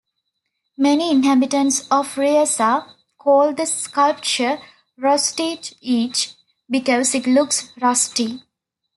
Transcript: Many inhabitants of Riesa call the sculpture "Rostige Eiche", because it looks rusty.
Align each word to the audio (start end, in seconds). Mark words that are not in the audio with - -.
Many 0.79 1.11
inhabitants 1.11 1.81
of 1.89 2.15
Riesa 2.15 2.91
call 3.19 3.53
the 3.53 3.67
sculpture 3.67 4.59
"Rostige 4.99 5.75
Eiche", 5.79 6.33
because 6.67 7.13
it 7.13 7.27
looks 7.27 7.71
rusty. 7.79 8.41